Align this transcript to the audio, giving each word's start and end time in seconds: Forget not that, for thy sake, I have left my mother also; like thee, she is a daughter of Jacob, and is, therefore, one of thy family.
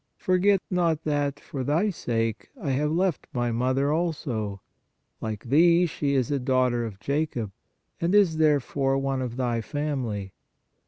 Forget 0.17 0.63
not 0.71 1.03
that, 1.03 1.39
for 1.39 1.63
thy 1.63 1.91
sake, 1.91 2.49
I 2.59 2.71
have 2.71 2.91
left 2.91 3.27
my 3.33 3.51
mother 3.51 3.93
also; 3.93 4.59
like 5.21 5.43
thee, 5.43 5.85
she 5.85 6.15
is 6.15 6.31
a 6.31 6.39
daughter 6.39 6.83
of 6.87 6.99
Jacob, 6.99 7.51
and 8.01 8.15
is, 8.15 8.37
therefore, 8.37 8.97
one 8.97 9.21
of 9.21 9.37
thy 9.37 9.61
family. 9.61 10.33